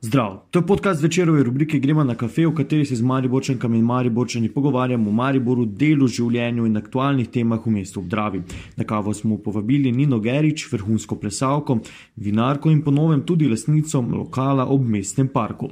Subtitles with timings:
[0.00, 3.84] Zdrav, to je podcast večerove rubrike Gremo na kafe, v kateri se z Mariborčankami in
[3.84, 8.42] Mariborčani pogovarjamo o Mariboru, delu, življenju in aktualnih temah v mestu Obdravi.
[8.76, 11.78] Na kavo smo povabili Nino Gerič, vrhunsko plesalko,
[12.16, 15.70] vinarko in ponovem tudi lasnico lokala ob mestnem parku.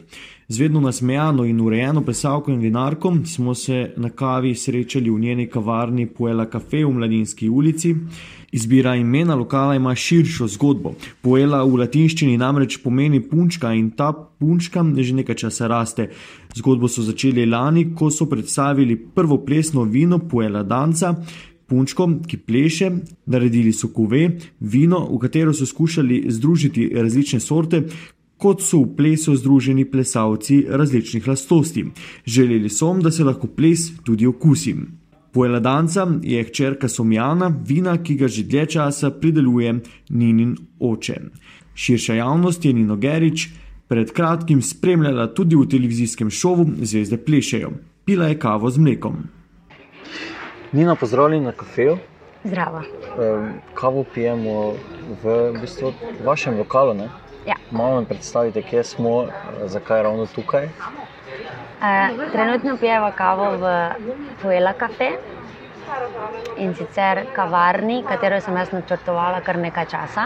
[0.48, 5.46] Z vedno nasmejano in urejeno plesalko in vinarko smo se na kavi srečali v njeni
[5.46, 7.94] kavarni Puela Cafe v Mladinski ulici.
[8.52, 10.92] Izbira imena lokala ima širšo zgodbo.
[11.22, 16.10] Puela v latinščini namreč pomeni punčka in ta punčka že nekaj časa raste.
[16.54, 21.14] Zgodbo so začeli lani, ko so predstavili prvo plesno vino Puela Danca.
[21.66, 22.90] Punčko, ki pleše,
[23.26, 27.82] naredili so kuve, vino, v katero so skušali združiti različne sorte,
[28.38, 31.84] kot so v plesu združeni plesalci različnih lastosti.
[32.26, 34.76] Želeli so, da se lahko ples tudi okusi.
[35.32, 41.16] Puela Danca je hčerka Somjana, vina, ki ga že dlje časa prideluje Ninin oče.
[41.74, 43.48] Širša javnost je Nino Gerič
[43.88, 47.70] pred kratkim spremljala tudi v televizijskem šovu Zvezde plešejo.
[48.04, 49.16] Pila je kavo z mlekom.
[50.72, 51.98] Nina, pozdravljeni na kafeju.
[52.44, 52.82] Zdravo.
[53.74, 54.74] Kavo pijemo
[55.22, 55.92] v, v bistvu
[56.24, 56.94] vašem lokalu.
[56.94, 57.08] Ne?
[57.46, 57.54] Ja.
[57.70, 59.26] Malo nam predstavite, kje smo,
[59.64, 60.64] zakaj ravno tukaj.
[60.64, 63.90] Uh, trenutno pijemo kavo v
[64.42, 65.10] Puela Cafe
[66.56, 70.24] in sicer kavarni, katero sem jaz načrtovala kar nekaj časa.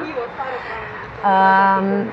[1.27, 2.07] Um,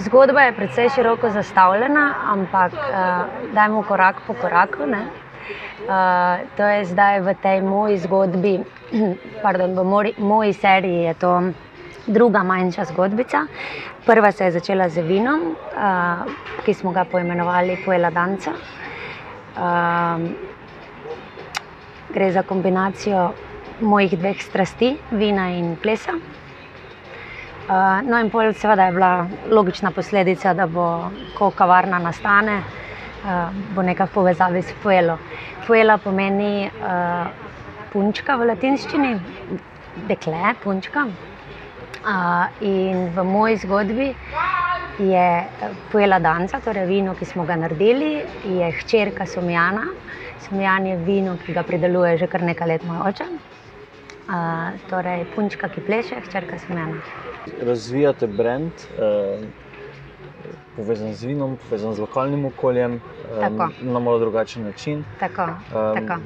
[0.00, 4.88] zgodba je precej široko zastavljena, ampak uh, dajmo korak po koraku.
[4.88, 8.58] Uh, to je zdaj v tej moji zgodbi,
[9.44, 11.40] pardon, v moji, moji seriji je to
[12.08, 13.46] druga manjša zgodbica.
[14.06, 18.52] Prva se je začela z vinom, uh, ki smo ga poimenovali Puela Danca.
[19.58, 20.28] Um,
[22.14, 23.32] gre za kombinacijo
[23.80, 26.12] mojih dveh strasti, vina in plesa.
[27.68, 32.62] Uh, no, in pol, seveda, je bila logična posledica, da bo, ko kavarna nastane,
[33.24, 35.18] uh, bo nekaj v povezavi s Puelo.
[35.66, 37.28] Puela pomeni uh,
[37.92, 39.10] punčka v latinščini,
[40.08, 41.04] dekle, punčka.
[41.98, 44.14] Uh, in v moji zgodbi
[44.98, 45.44] je
[45.90, 49.82] Puela Danca, torej vino, ki smo ga naredili, je hčerka Somjana.
[50.46, 53.26] Somjan je vino, ki ga prideluje že kar nekaj let moj oče.
[54.28, 57.02] Uh, torej, punčka, ki pleše, hčerka Somjana.
[57.62, 59.40] Razvijate brand, eh,
[60.76, 63.70] povezan z vinom, povezan z lokalnim okoljem, eh, Tako.
[63.80, 65.04] na malo drugačen način.
[65.20, 66.20] Tako, Um, tako.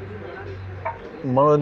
[1.24, 1.58] Malo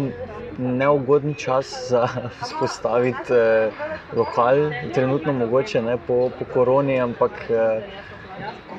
[0.60, 2.09] neugoden čas za
[2.43, 3.71] vzpostaviti eh,
[4.16, 4.56] lokal,
[4.94, 7.82] trenutno mogoče ne po, po koroni, ampak eh,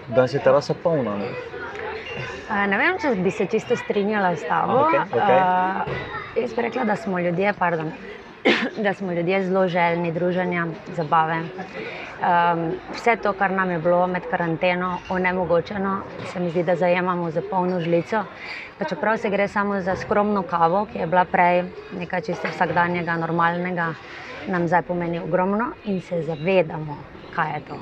[0.08, 1.18] danes je terasa polna.
[1.18, 1.32] Ne?
[2.68, 4.82] Ne vem, če bi se čisto strinjala s tabo.
[4.84, 5.38] Okej, okej.
[5.40, 7.92] Uh, jaz bi rekla, da smo ljudje, pardon,
[8.84, 11.40] da smo ljudje zelo željni druženja, zabave.
[11.40, 16.02] Um, vse to, kar nam je bilo med karanteno onemogočeno,
[16.34, 18.24] se mi zdi, da zajemamo za polno žlico.
[18.78, 21.64] Pa čeprav se gre samo za skromno kavo, ki je bila prej
[22.00, 23.94] nekaj čisto vsakdanjega, normalnega,
[24.48, 26.98] nam zdaj pomeni ogromno in se zavedamo,
[27.36, 27.78] kaj je to.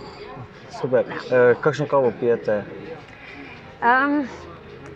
[0.82, 1.06] Super.
[1.32, 2.64] Eh, kakšno kavo pijete?
[3.82, 4.28] Um,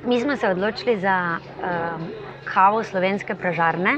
[0.05, 2.07] mi smo se odločili za um,
[2.45, 3.97] kavo slovenske pražarne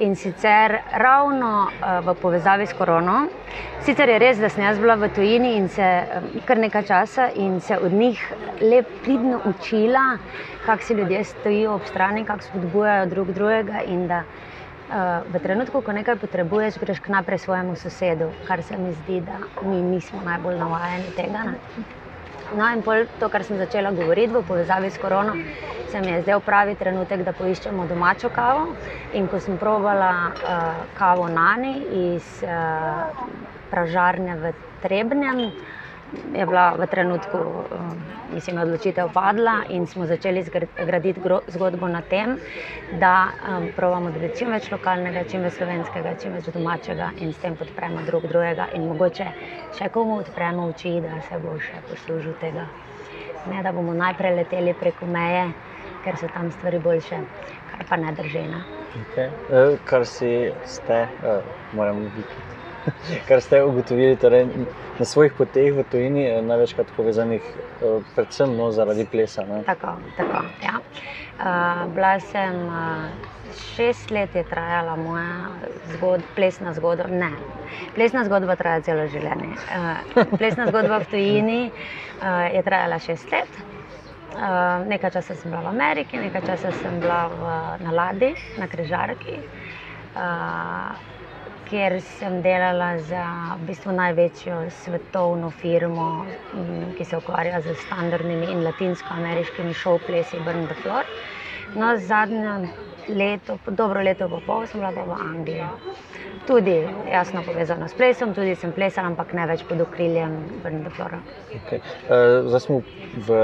[0.00, 3.28] in sicer ravno uh, v povezavi s korono.
[3.84, 7.28] Sicer je res, da sem jaz bila v tujini in se um, kar nekaj časa
[7.34, 8.20] in se od njih
[8.60, 10.18] le pridno učila,
[10.66, 15.80] kako si ljudje stojijo ob strani, kako spodbujajo drug drugega in da uh, v trenutku,
[15.80, 20.20] ko nekaj potrebuješ, greš k naprej svojemu sosedu, kar se mi zdi, da mi nismo
[20.24, 21.44] najbolj navajeni tega.
[21.52, 21.99] Ne?
[22.50, 25.36] No, in pol to, kar sem začela govoriti v povezavi s korono,
[25.90, 28.74] se mi je zdel pravi trenutek, da poiščemo domačo kavo.
[29.14, 31.76] In ko sem provala uh, kavo Nani
[32.14, 33.06] iz uh,
[33.70, 34.52] pražarne v
[34.82, 35.44] Trebnjem,
[36.34, 40.44] je bila v trenutku, uh, mislim, odločitev padla in smo začeli
[40.86, 42.38] graditi zgodbo na tem,
[42.98, 47.38] da um, provamo dobiti čim več lokalnega, čim več slovenskega, čim več domačega in s
[47.38, 49.26] tem podpremo drug drugega in mogoče
[49.78, 52.66] še komu odpremo oči, da se bo še poslužil tega.
[53.48, 55.48] Ne, da bomo najprej leteli preko meje,
[56.04, 57.22] ker so tam stvari boljše,
[57.72, 58.44] kar pa ne drži.
[58.50, 58.62] Ne?
[59.00, 59.30] Okay.
[59.50, 62.59] Eh, kar si ste, eh, moram biti.
[63.28, 64.46] Kar ste ugotovili torej,
[64.98, 69.44] na svojih poteh v tujini, eh, največkrat povezanih eh, predvsem no, zaradi plesa.
[69.48, 69.62] Ne?
[69.66, 70.80] Tako, tako, ja.
[70.80, 73.08] uh, bila sem uh,
[73.76, 75.50] šest let, je trajala moja
[75.94, 77.08] zgod, plesna zgodba.
[77.08, 77.32] Ne,
[77.94, 79.56] plesna zgodba traja celo življenje.
[79.56, 83.60] Uh, plesna zgodba v tujini uh, je trajala šest let.
[84.30, 88.68] Uh, nekaj časa sem bila v Ameriki, nekaj časa sem bila v, na ladji, na
[88.70, 89.40] križarki.
[90.10, 91.09] Uh,
[91.70, 93.24] kjer sem delala za
[93.60, 100.66] v bistvu največjo svetovno firmo, mm, ki se ukvarja z standardnimi in latinsko-ameriškimi showplesi Burn
[100.66, 101.06] the Floor.
[101.74, 102.72] No, zadnje
[103.08, 105.68] leto, dobro leto in pol, sem bila pa v Angliji.
[106.46, 106.74] Tudi
[107.12, 110.34] jasno povezana s plesom, tudi sem plesala, ampak ne več pod okriljem
[110.64, 111.20] Burn the Floor.
[111.60, 111.78] Okay.
[112.08, 112.82] Uh, zdaj smo
[113.14, 113.38] v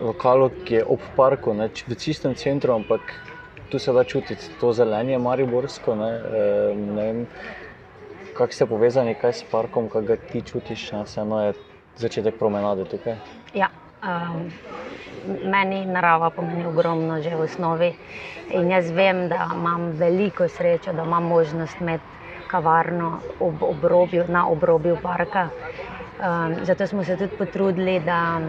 [0.00, 3.12] lokalu, ki je ob parku, ne, v čistem centru, ampak
[3.68, 5.94] tu se da čutiti to zelenje, mariborsko.
[6.00, 7.22] Ne, uh, ne vem,
[8.38, 11.52] kako ste povezani kaj s parkom, kako ga ti čutiš, ne, vseeno je
[11.96, 13.16] začetek promenade tukaj.
[13.54, 13.68] Ja,
[14.02, 14.50] um,
[15.44, 17.94] meni narava pomeni ogromno že v osnovi.
[18.54, 22.04] In jaz vem, da imam veliko srečo, da imam možnost imeti
[22.46, 25.48] kavarno ob obrobju, na obrobju parka.
[26.16, 28.40] Um, zato smo se tudi potrudili, da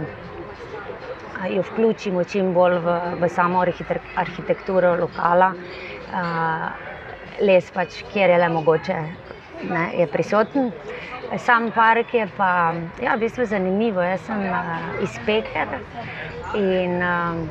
[1.41, 5.53] a, jo vključimo čim bolj v, v samo arhitek arhitekturo lokala.
[6.07, 6.87] Uh,
[7.41, 8.95] les pač, kjer je le mogoče,
[9.63, 10.71] ne, je prisoten.
[11.37, 12.73] Sam park je pa
[13.03, 14.01] ja, v bistvu zanimivo.
[14.01, 15.67] Jaz sem uh, iz Peker
[16.55, 17.41] in um,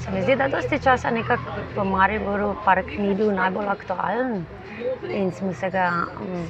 [0.00, 4.46] se mi zdi, da dosti časa nekako v Mariboru park ni bil najbolj aktualen.
[5.10, 6.46] In smo se ga um,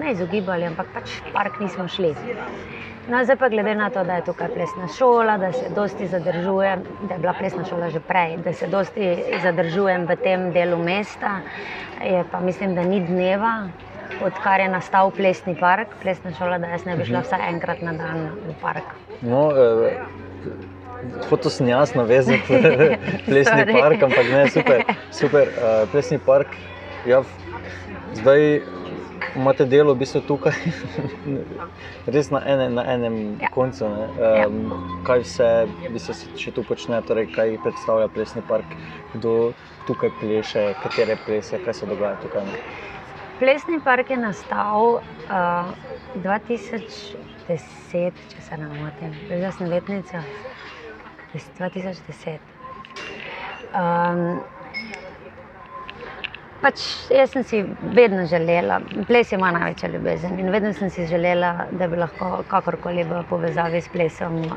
[0.00, 2.14] ne izogibali, ampak pač park nismo šli.
[3.10, 6.84] No, zdaj pa glede na to, da je tukaj plesna šola, da se dosti zadržujem,
[7.08, 11.40] da je bila plesna šola že prej, da se dosti zadržujem v tem delu mesta,
[11.98, 13.66] je pa mislim, da ni dneva,
[14.20, 17.92] odkar je nastal plesni park, plesna šola, da jaz ne bi šla vsaj enkrat na
[17.92, 18.92] dan v park.
[19.22, 19.96] No, eh,
[21.30, 22.58] Hotel sem jaz navezati
[23.26, 24.84] plesni park, ampak ne, super.
[25.10, 25.48] super.
[25.58, 26.52] Uh, plesni park,
[27.06, 27.22] ja,
[28.14, 28.62] zdaj
[29.36, 30.54] imate delo v bistvu tukaj,
[32.14, 33.48] res na, ene, na enem Ja.
[33.50, 33.88] koncu.
[33.88, 34.06] Ne?
[34.20, 34.46] Ja.
[34.46, 34.70] Um,
[35.06, 35.48] kaj vse
[35.88, 38.76] v bistvu se še tu počne, torej, kaj predstavlja plesni park,
[39.14, 39.52] kdo
[39.88, 42.46] tukaj pleše, katere plese, kaj se dogaja tukaj.
[42.46, 42.62] Ne?
[43.42, 45.74] Plesni park je nastal uh,
[46.14, 50.20] 2010, če se ne motim, zdaj sem letnica.
[51.32, 52.38] Des- 2010.
[53.74, 54.38] Um,
[56.62, 57.66] pač jaz sem si
[57.98, 58.78] vedno želela,
[59.10, 63.26] ples je moja največja ljubezen in vedno sem si želela, da bi lahko kakorkoli v
[63.26, 64.54] povezavi s plesom uh,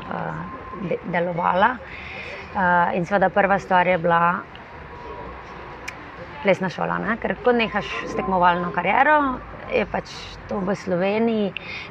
[0.86, 1.74] de delovala.
[2.54, 4.46] Uh, in seveda prva stvar je bila
[6.46, 7.00] plesna šola.
[7.02, 7.16] Ne?
[7.22, 9.16] Ker ko nehaš s tekmovalno kariero,
[9.72, 10.12] je pač
[10.46, 11.48] to v Sloveniji.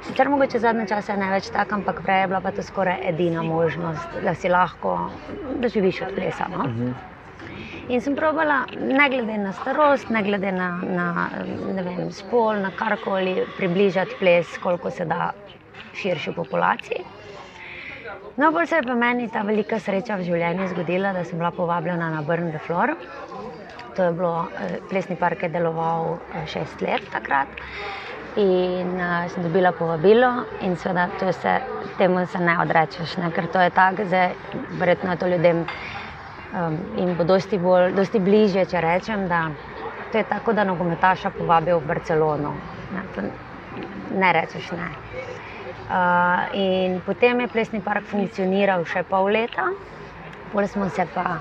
[0.07, 3.43] Sicer mogoče zadnje čase ne več tako, ampak prej je bila pa to skoraj edina
[3.43, 4.95] možnost, da si lahko,
[5.59, 6.47] da živiš od plesa.
[6.51, 6.69] No?
[7.91, 11.27] In sem probala, ne glede na starost, ne glede na, na
[11.75, 15.33] ne vem, spol, na karkoli, približati ples, koliko se da
[15.99, 17.03] širši populaciji.
[18.35, 21.53] No, bolj se je pa meni ta velika sreča v življenju zgodila, da sem bila
[21.55, 22.95] povabljena na Burn the Floor.
[23.95, 27.47] To je bilo, eh, plesni park je deloval eh, šest let takrat.
[28.35, 30.27] In uh, sem dobila povabilo,
[30.59, 31.53] in seveda se,
[31.97, 33.29] temu se ne odrečeš, ne?
[33.31, 34.33] ker to je tako, zdaj
[34.75, 39.47] verjetno je to ljudem um, in bo dosti, bolj, dosti bližje, če rečem, da
[40.11, 42.51] to je tako, da nogometaša povabijo v Barcelono.
[42.91, 43.29] Ne,
[44.19, 44.91] ne rečeš ne.
[45.85, 49.69] Uh, potem je plesni park funkcioniral še pol leta,
[50.51, 51.39] potem smo se pa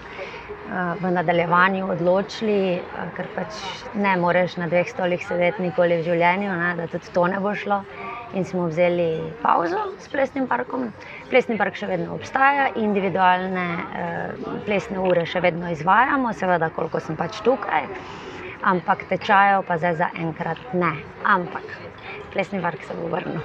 [1.00, 2.80] v nadaljevanju odločili,
[3.16, 3.60] ker pač
[3.94, 7.54] ne moreš na dveh stolih sedeti nikoli v življenju, ne, da tudi to ne bo
[7.54, 7.82] šlo.
[8.34, 10.88] In smo vzeli pauzo s plesnim parkom.
[11.30, 17.18] Plesni park še vedno obstaja, individualne uh, plesne ure še vedno izvajamo, seveda, koliko sem
[17.20, 17.86] pač tukaj.
[18.64, 20.96] Ampak tečajev pa zdaj zaenkrat ne.
[21.22, 21.76] Ampak
[22.34, 23.38] plesni park se bo vrnil.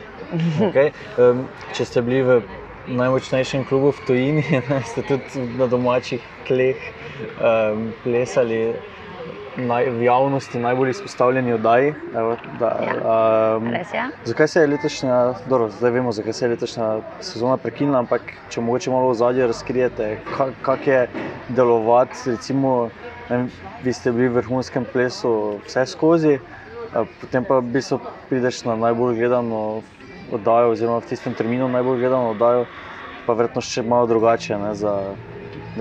[0.71, 0.89] Okay.
[1.21, 1.45] Um,
[1.77, 2.41] če ste bili v
[2.89, 5.24] najmočnejšem klubu v Tujini, ne, ste tudi
[5.55, 6.77] na domačih tleh
[7.38, 8.74] um, plesali
[9.58, 11.93] naj, v javnosti najbolj izpostavljeni oddaji.
[12.13, 12.72] Evo, da,
[13.58, 14.05] um, Res je?
[14.24, 16.88] zakaj se je letošnja, dobro, zdaj vemo, zakaj se je letošnja
[17.22, 21.08] sezona prekinila, ampak če mogoče malo v zadje razkrijete, ka- kako je
[21.50, 22.89] delovati, recimo,
[23.29, 23.50] vem,
[23.84, 25.31] vi ste bili v vrhunskem plesu
[25.65, 26.39] vse skozi,
[27.22, 29.81] potem pa v bistvu prideš na najbolj gledano
[30.31, 32.65] oddajo, oziroma v tistem terminu najbolj gledano oddajo,
[33.25, 34.74] pa verjetno še malo drugače ne,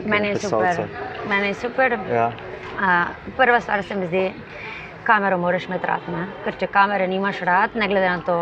[0.04, 0.84] Meni je super.
[1.28, 1.98] Meni je super.
[2.12, 2.30] Ja.
[2.78, 4.32] Uh, prva stvar se mi zdi,
[5.04, 6.04] kamero moraš imeti rad.
[6.12, 6.26] Ne?
[6.44, 8.36] Ker če kamere nimaš rad, ne glede na to,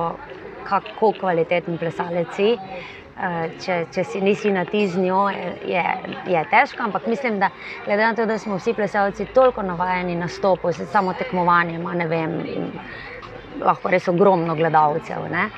[0.66, 2.56] kako kvaliteten plesalec si,
[3.62, 5.28] če, če si nisi na ti z njo,
[5.64, 5.84] je,
[6.28, 6.82] je težko.
[6.84, 7.50] Ampak mislim, da
[7.84, 12.06] glede na to, da smo vsi plesalci toliko navajeni na stopu, samo tekmovanjem, a ne
[12.06, 12.38] vem,
[13.62, 15.28] lahko res ogromno gledalcev.
[15.32, 15.48] Ne?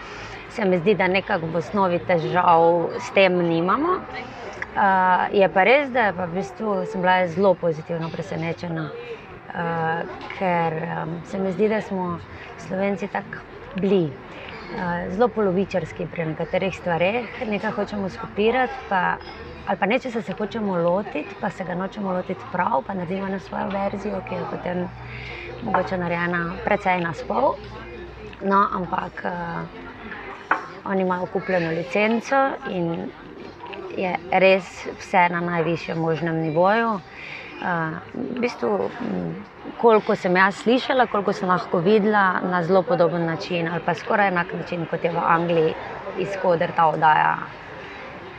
[0.54, 4.00] Se mi zdi, da nekako v osnovi težav s tem nimamo.
[4.78, 8.90] Uh, je pa res, da pa v bistvu sem bila zelo pozitivno presenečena
[9.48, 10.04] Uh,
[10.36, 12.18] ker um, se mi zdi, da smo
[12.66, 13.40] Slovenci tako.
[13.76, 14.10] Uh,
[15.10, 19.16] zelo polovičarski pri nekaterih stvareh, nekaj hočemo skopirati, pa,
[19.66, 23.38] ali pa nečesa se hočemo lotiti, pa se ga nočemo lotiti prav, pa naredimo na
[23.38, 24.88] svojo verzijo, ki je potem
[25.62, 27.54] mogoče narejena precej na spol.
[28.42, 32.36] No, ampak uh, oni imajo kupljeno licenco
[32.70, 33.10] in
[33.96, 37.00] je res vse na najvišjem možnem nivoju.
[37.58, 38.90] Uh, v bistvu,
[39.80, 44.28] koliko sem jaz slišala, koliko sem lahko videla na zelo podoben način, ali pa skoraj
[44.28, 45.74] enak način, kot je v Angliji,
[46.18, 47.36] izkoder ta oddaja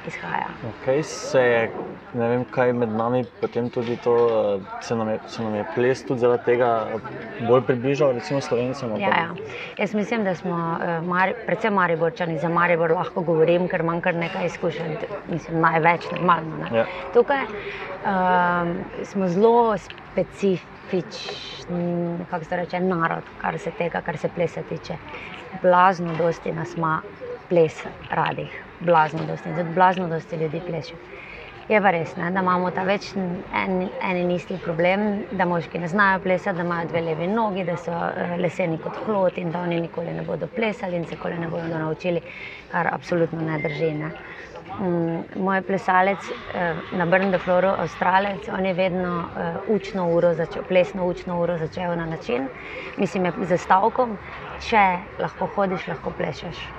[0.08, 0.48] izhaja.
[0.70, 1.72] Okay, se je,
[2.14, 5.66] ne vem, kaj med nami, potem tudi to, eh, se nam je, se nam je
[5.76, 6.70] ples tudi zaradi tega
[7.48, 8.96] bolj približal, recimo Slovencem.
[8.98, 9.30] Ja, ja.
[9.78, 14.16] Jaz mislim, da smo, uh, mari, predvsem Mariborčani, za Maribor lahko govorim, ker imam kar
[14.16, 16.74] nekaj izkušenj, mislim, največ, normalno.
[16.74, 16.86] Ja.
[17.14, 20.79] Tukaj um, smo zelo specifični,
[22.30, 24.98] kako se reče, narod, kar se tega, kar se plesa tiče.
[25.62, 27.02] Blazno dosti nas ima
[27.50, 30.94] ples radih blazno dosti, tudi blazno dosti ljudi pleše.
[31.70, 35.04] Je pa res, ne, da imamo ta več en, en in isti problem,
[35.38, 38.98] da moški ne znajo plesati, da imajo dve levi nogi, da so uh, leseni kot
[39.06, 42.24] hlot in da oni nikoli ne bodo plesali in se nikoli ne bodo naučili,
[42.72, 43.92] kar absolutno ne drži.
[44.00, 44.10] Ne.
[44.80, 50.66] Um, moj plesalec uh, na Brnu, Floru, Avstralec, on je vedno uh, učno uro začel,
[50.66, 52.50] plesno učno uro začel na način,
[52.98, 54.18] mislim, z stavkom,
[54.66, 54.86] če
[55.22, 56.79] lahko hodiš, lahko plešeš.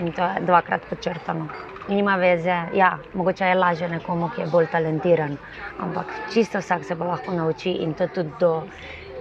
[0.00, 1.48] In to je dvakrat počrtano.
[1.88, 5.36] Nima veze, ja, mogoče je lažje nekomu, ki je bolj talentiran,
[5.78, 8.62] ampak čisto vsak se lahko nauči in to tudi do,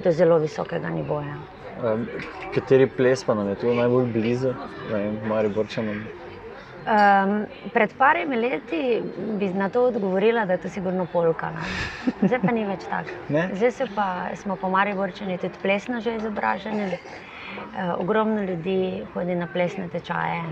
[0.03, 1.36] do zelo visokega nivoja.
[1.83, 2.07] Um,
[2.53, 4.53] kateri ples pa nam je tu najbolj blizu,
[5.31, 5.93] ali borčamo?
[6.89, 9.01] Um, pred parimi leti
[9.39, 11.51] bi na to odgovorila, da je to sigurno polka.
[11.51, 11.65] Ne?
[12.27, 13.15] Zdaj pa ni več tako.
[13.53, 16.88] Zdaj pa, smo pa mari borčani tudi plesno že izobraženi.
[17.59, 20.43] Uh, ogromno ljudi hodi na plesne tečaje,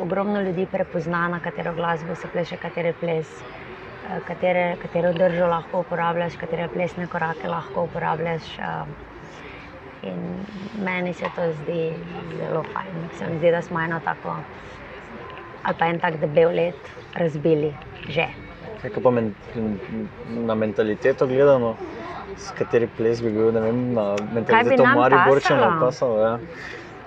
[0.00, 5.80] ogromno ljudi prepozna, na katero glasbo se pleše, kateri ples, uh, katere, katero držo lahko
[5.80, 8.42] uporabljaš, katere plesne korake lahko uporabljaš.
[8.58, 8.88] Uh,
[10.02, 10.44] in
[10.84, 11.92] meni se to zdi
[12.38, 13.08] zelo fajn.
[13.18, 14.36] Se mi zdi, da smo eno tako
[15.66, 17.74] ali pa en tak debel let razbili
[18.08, 18.26] že.
[18.82, 19.34] Kaj pa men,
[20.28, 21.74] na mentaliteto gledano?
[22.36, 26.18] s kateri ples bi bil, ne vem, na mentalitetu Mari Borčana pasal.
[26.20, 26.32] Ja.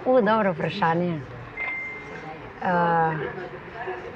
[0.06, 1.20] U, dobro vprašanje.
[2.60, 3.14] Uh,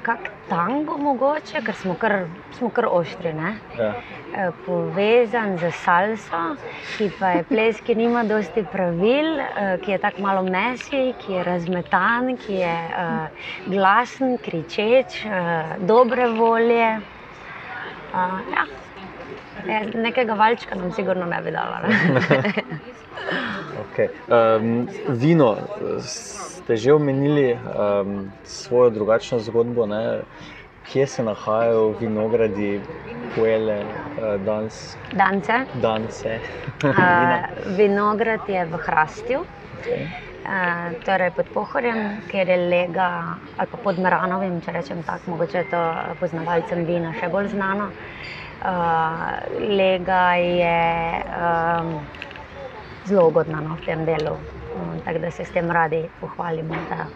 [0.04, 2.26] kak tango mogoče, ker smo kar,
[2.58, 3.54] smo kar oštri, ne?
[3.78, 3.94] Ja.
[4.34, 6.42] Uh, povezan z salso,
[6.98, 11.38] ki pa je ples, ki nima dosti pravil, uh, ki je tako malo mesi, ki
[11.38, 16.90] je razmetan, ki je uh, glasen, kričeč, uh, dobre volje.
[18.12, 18.68] Uh, ja.
[19.64, 21.80] Ne, nekega valčka nam sigurno ne bi dala.
[21.88, 22.52] Ne?
[23.94, 24.08] okay.
[24.26, 25.56] um, vino,
[26.02, 29.86] ste že omenili um, svojo drugačno zgodbo.
[29.86, 30.26] Ne?
[30.84, 32.80] Kje se nahajajo vinogradi,
[33.34, 34.96] kuele, uh, dans?
[35.12, 35.64] Dance.
[35.80, 36.38] Dance.
[36.84, 36.96] uh,
[37.76, 39.44] vinograd je v Hrastju.
[39.80, 40.08] Okay.
[40.44, 45.62] Uh, torej pod Pohorjem, kjer je lega, ali pa pod Maranovim, če rečem tako, mogoče
[45.62, 45.80] je to
[46.20, 47.88] poznavalcem vina še bolj znano.
[48.64, 50.84] Uh, lega je
[51.24, 51.96] um,
[53.06, 54.36] zelo ugodna no, v tem delu.
[54.74, 57.06] Um, tako da se s tem radi pohvalimo, da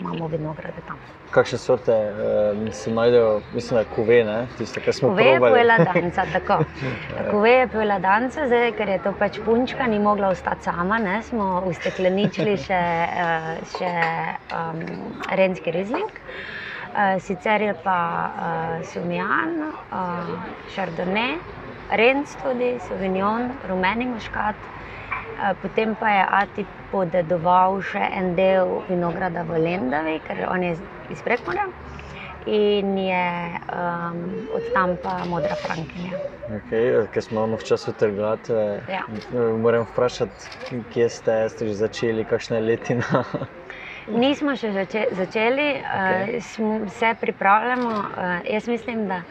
[0.00, 0.98] imamo vinograde tam.
[1.30, 4.46] Kakšne sorte um, se najdejo, mislim, da kuve, ne?
[4.58, 5.38] tiste, ki smo kuve probali?
[5.38, 6.58] Kuve je pojela danca, tako.
[7.30, 11.22] kuve je pojela danca, zdaj, ker je to pač punčka, ni mogla ostati sama, ne?
[11.22, 12.84] smo ustekleničili še,
[13.26, 13.92] uh, še
[14.54, 14.86] um,
[15.30, 16.08] renski rizling.
[16.08, 16.56] Uh,
[16.98, 20.40] Eh, sicer je pa uh, Sumijan, uh,
[20.74, 21.36] Chardonnay,
[21.90, 24.56] Renz tudi, Sauvignon, rumeni muškat.
[25.38, 30.72] Uh, potem pa je Ati podedoval še en del vinograda v Lendavi, ker on je
[31.14, 31.68] iz Prekmora.
[32.48, 33.26] In je
[33.70, 34.18] um,
[34.56, 36.18] od tam pa modra frankinja.
[36.58, 38.56] Okay, ker smo v času trgovati,
[38.88, 39.04] ja.
[39.62, 43.22] moram vprašati, kje ste, ste že začeli, kakšna je letina.
[44.24, 46.40] Nismo še začeli, okay.
[46.40, 47.94] uh, se pripravljamo.
[47.94, 49.22] Uh, jaz mislim, da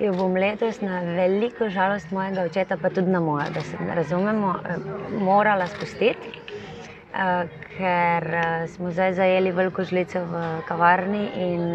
[0.00, 4.54] jo bom letos na veliko žalost mojega očeta, pa tudi na mojo, da se razumemo,
[4.54, 6.32] uh, morala spustiti,
[7.12, 11.68] uh, ker uh, smo zdaj zajeli veliko žlico v kavarni in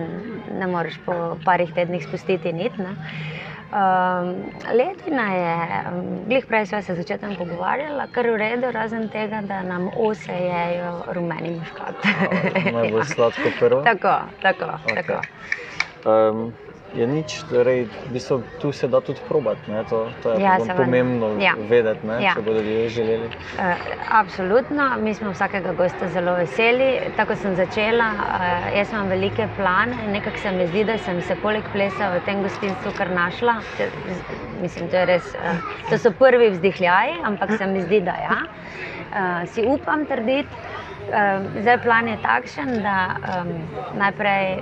[0.59, 2.77] ne moreš po parih tednih spustiti nit.
[2.77, 2.95] Ne?
[3.73, 4.35] Um,
[4.77, 5.83] letina je,
[6.27, 10.91] glih prej smo se začetno pogovarjali, kar je v redu, razen tega, da nam osejejo
[11.15, 12.05] rumeni muškat.
[12.73, 13.05] Najbolj ja.
[13.05, 13.81] sladko prvo.
[13.89, 14.65] Tako, tako.
[14.85, 14.95] Okay.
[14.95, 15.21] tako.
[16.05, 16.53] Um,
[16.93, 19.65] je nič, torej, v bistvu, tu se da tudi probati.
[19.67, 19.83] Ne?
[19.83, 21.53] To, to je Ja, pomembno Ja.
[21.59, 22.21] vedeti, ne?
[22.21, 22.33] Ja.
[22.33, 23.27] če bodo ljudje želeli.
[23.27, 23.73] Uh,
[24.11, 26.87] absolutno, mi smo vsakega gosta zelo veseli.
[27.15, 29.95] Tako sem začela, uh, jaz imam velike plane.
[30.07, 33.57] Nekako se mi zdi, da sem se poleg plesa v tem gostinstvu kar našla.
[33.77, 33.89] Te-
[34.61, 35.57] Mislim, to, res, uh,
[35.89, 38.37] to so prvi vzdihljaji, ampak se mi zdi, da ja.
[39.09, 40.53] Uh, si upam trditi.
[41.03, 41.17] Uh,
[41.57, 42.97] zdaj plan je takšen, da
[43.33, 43.49] um,
[43.93, 44.61] najprej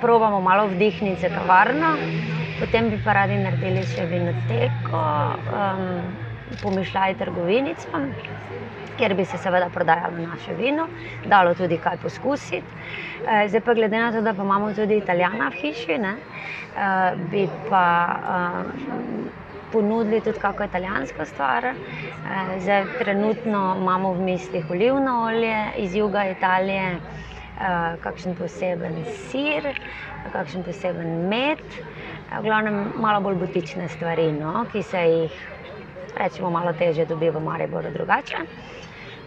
[0.00, 1.96] probamo malo vdihniti za kavarno,
[2.60, 5.02] potem bi pa radi naredili še vinoteko,
[5.52, 6.26] um,
[6.62, 7.88] pomišljali trgovinico,
[8.98, 10.88] kjer bi se seveda prodajalo naše vino,
[11.26, 12.66] dalo tudi kaj poskusiti.
[13.26, 17.12] Eh, Zdaj pa glede na to, da pa imamo tudi italijana v hiši, ne, eh,
[17.30, 17.84] bi pa
[18.16, 18.86] eh,
[19.72, 21.72] ponudili tudi kako italijansko stvar.
[22.58, 26.98] Zdaj trenutno imamo v mislih olivno olje iz juga Italije,
[28.02, 29.64] kakšen poseben sir,
[30.32, 35.36] kakšen poseben med, eh, v glavnem malo bolj butične stvari, no, ki se jih
[36.16, 38.36] rečemo malo teže dobi v Mariboru drugače.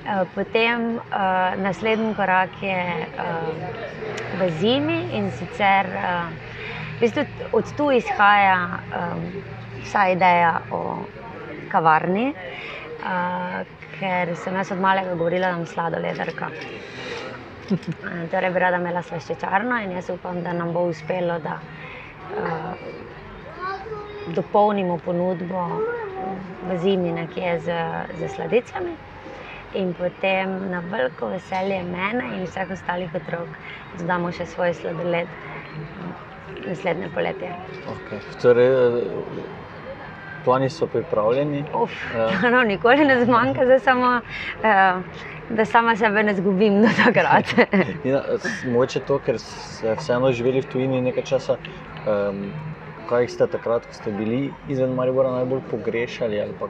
[0.06, 2.82] Eh, Potem uh, naslednji korak je
[3.20, 6.32] uh, v zimi in sicer uh,
[6.98, 9.44] v bistvu od tu izhaja um,
[9.84, 11.04] vsa ideja o
[11.72, 12.34] kavarni,
[13.04, 13.62] uh,
[14.00, 16.50] ker sem jaz od malega govorila, da sem sladoledarka.
[17.72, 22.72] Eh, Torej, bi rada imela slaščičarno in jaz upam, da nam bo uspelo, da uh,
[24.38, 25.66] dopolnimo ponudbo
[26.70, 27.78] v zimi nekje z,
[28.20, 28.96] z sladicami.
[29.78, 33.60] In potem na veliko veselje mene in vseh ostalih otrok
[34.02, 35.30] zdamo še svoj sladoled
[36.66, 37.54] naslednje poletje.
[37.94, 38.24] Okay.
[38.42, 38.74] Torej,
[40.40, 41.66] eh, plani so pripravljeni.
[41.74, 42.30] Uf, Ja.
[42.52, 44.22] no, nikoli ne zmanjka, zdaj samo,
[44.58, 45.04] uh,
[45.50, 47.46] da sama sebe ne zgubim do takrat.
[48.38, 51.58] S- mogoče to, ker ste vseeno živeli v tujini nekaj časa.
[52.06, 52.52] Um,
[53.10, 56.68] kaj ste takrat, ko ste bili izven Maribora, najbolj pogrešali, ali pa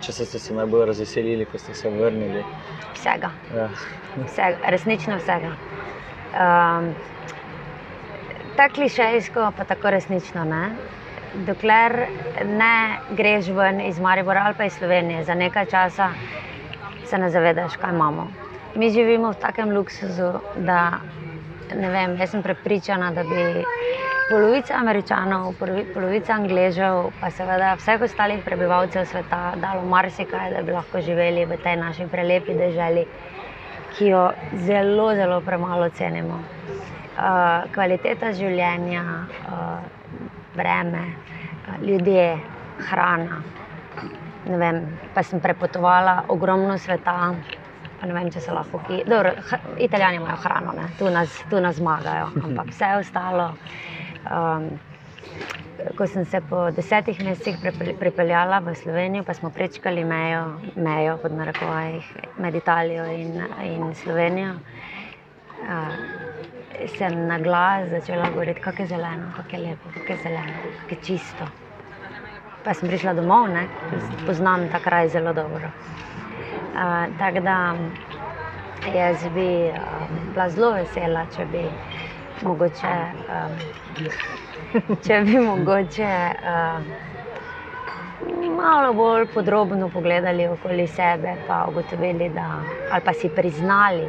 [0.00, 2.44] če ste se najbolj razveselili, ko ste se vrnili?
[2.94, 3.30] Vsega.
[3.54, 3.68] Ja.
[4.24, 5.52] vsega, resnično vsega.
[6.32, 6.94] Um,
[8.56, 10.44] tako klišejsko, pa tako resnično.
[10.44, 10.70] Ne?
[11.34, 12.06] Dokler
[12.44, 16.10] ne greš ven iz Maribora ali pa iz Slovenije za nekaj časa,
[17.04, 18.26] se ne zavedaš, kaj imamo.
[18.74, 21.00] Mi živimo v takem luksuzu, da
[21.74, 23.64] ne vem, jaz sem prepričana, da bi
[24.30, 30.72] polovica Američanov, polovi- polovica Angležev, pa seveda vseh ostalih prebivalcev sveta dalo marsikaj, da bi
[30.72, 33.06] lahko živeli v tej naši prelepi deželi
[33.98, 36.40] ki jo zelo, zelo premalo cenimo.
[37.12, 39.02] Uh, kvaliteta življenja,
[39.46, 39.82] uh,
[40.54, 41.02] vreme,
[41.82, 42.38] ljudje,
[42.90, 43.42] hrana.
[44.46, 47.34] Ne Vem, pa sem prepotovala ogromno sveta,
[48.02, 49.04] ne vem, če se lahko ki.
[49.06, 49.30] Dobro,
[49.78, 50.88] Italijani imajo hrano, ne?
[50.98, 53.52] tu nas, tu nas zmagajo, ampak vse ostalo.
[54.26, 54.72] Um,
[55.96, 57.56] ko sem se po desetih mesecih
[57.98, 60.44] pripeljala v Slovenijo, pa smo prečkali mejo,
[60.76, 66.21] mejo pod narekovajih med Italijo in, in Slovenijo, uh,
[66.98, 70.94] sem na glas začela govoriti, kako je zeleno, kako je lepo, kako je zeleno, kako
[70.94, 71.46] je čisto.
[72.64, 73.66] Pa sem prišla domov, ne,
[74.26, 75.70] poznam ta kraj zelo dobro.
[76.72, 77.74] Uh, Tako da
[78.94, 79.78] jaz bi uh,
[80.32, 81.64] bila zelo vesela, če bi
[82.42, 82.94] mogoče.
[83.28, 83.52] Um,
[85.06, 87.10] če bi mogoče uh,
[88.56, 92.46] malo bolj podrobno pogledali okoli sebe, pa ugotovili, da,
[92.90, 94.06] ali pa si priznali,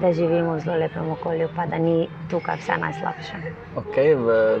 [0.00, 3.40] da živimo v zelo lepem okolju, pa da ni tukaj vse najslabše.
[3.76, 4.60] Okay, v,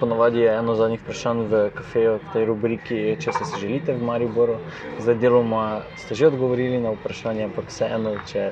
[0.00, 4.58] ponovadi je eno zadnjih vprašanj v kafeju, v tej rubriki, če se želite v Mariboru.
[4.98, 8.50] Zdaj, deloma ste že odgovorili na vprašanje, ampak vseeno, če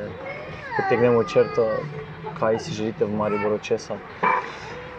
[0.77, 1.69] potegnemo črto,
[2.39, 3.99] kaj si želite v Mariboru, česa.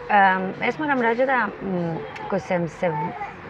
[0.06, 1.96] Um, jaz moram reči, da m,
[2.30, 2.92] ko sem se,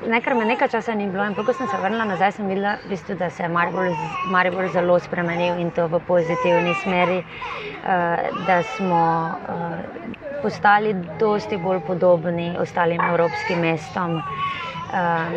[0.07, 2.91] nekaj me nekaj časa ni bilo, potem, ko sem se vrnila nazaj, sem videla, v
[2.91, 3.89] bistvu, da se je Maribor,
[4.31, 9.75] Maribor zelo spremenil in to v pozitivni smeri, uh, da smo uh,
[10.43, 14.17] postali dosti bolj podobni ostalim evropskim mestom.
[14.17, 15.35] Uh,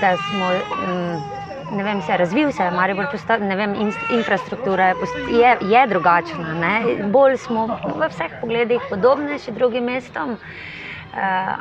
[0.00, 0.48] da smo,
[0.86, 4.94] mm, ne vem, se je razvil, se je Maribor postal, ne vem, in, infrastruktura je,
[5.00, 6.54] post, je, je drugačna.
[6.54, 6.74] Ne?
[7.12, 10.76] Bolj smo v vseh pogledih podobnejši drugim mestom, uh,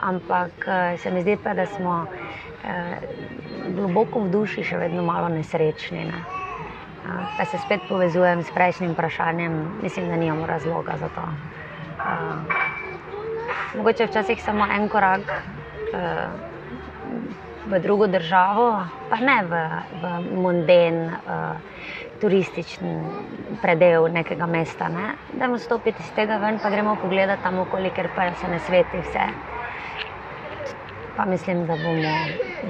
[0.01, 2.97] ampak uh, se mi zdi pa, da smo uh,
[3.75, 6.05] globoko v duši še vedno malo nesrečni.
[6.05, 6.23] Ne?
[7.37, 11.23] Pa se spet povezujem s prejšnjim vprašanjem, mislim, da nimamo razloga za to.
[13.77, 15.31] Mogoče včasih samo en korak
[17.67, 18.67] v drugo državo,
[19.09, 19.61] pa ne v,
[20.01, 21.59] v monden, uh,
[22.21, 22.95] turistični
[23.61, 24.87] predel nekega mesta.
[24.89, 25.13] Ne?
[25.37, 29.03] Dajmo stopiti iz tega ven, pa gremo pogledati tam okoli, ker pa se ne sveti
[29.03, 29.27] vse
[31.17, 32.13] pa mislim, da bomo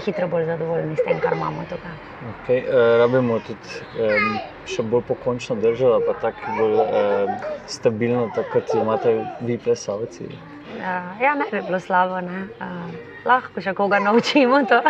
[0.05, 1.95] hitro bolj zadovoljni s tem, kar imamo tukaj.
[2.31, 8.53] Okay, uh, rabimo tudi um, še bolj pokončno državo, pa tako bolj uh, stabilno, tako
[8.53, 10.29] kot imate vi, plesavci.
[10.77, 14.81] Uh, ja, ne bi bilo slabo, uh, lahko še koga naučimo to.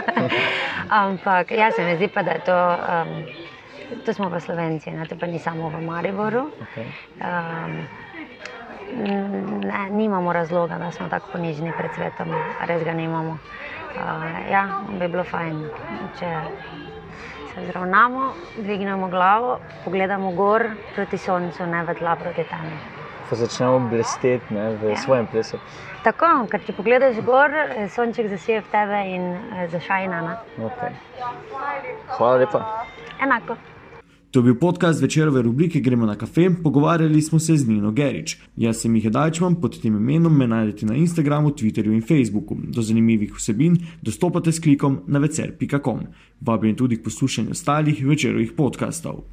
[1.01, 2.57] Ampak ja, se mi zdi pa, da je to.
[2.57, 3.21] Um,
[3.87, 5.07] To smo pa Slovenci, ne?
[5.07, 6.51] to pa ni samo v Mariboru.
[6.59, 6.87] Okay.
[7.23, 7.87] Um,
[9.63, 12.35] ne, nimamo razloga, da smo tako ponižni pred svetom,
[12.67, 13.39] res ga nimamo.
[13.95, 15.63] Uh, ja, bi bilo fajn,
[16.19, 16.33] če
[17.53, 22.96] se zravnamo, dvignemo glavo, pogledamo gor proti soncu, ne v tla proti tam.
[23.29, 24.97] Pa začnemo blesteti v ja.
[25.03, 25.59] svojem plesu.
[26.03, 27.51] Tako, ker če pogledaš gor,
[27.91, 30.21] sonček zasije v tebe in eh, zašajna.
[30.69, 30.93] Okay.
[32.17, 32.61] Hvala lepa.
[33.23, 33.57] Enako.
[34.31, 38.37] To je bil podcast večerove rubrike Gremo na kafe, pogovarjali smo se z Nino Gerič.
[38.55, 42.57] Jaz sem jih Dajčman, pod tem imenom me najdete na Instagramu, Twitterju in Facebooku.
[42.59, 45.99] Do zanimivih vsebin dostopate s klikom na vecer.com.
[46.41, 49.23] Vabim tudi k poslušanju ostalih večerovih podkastov.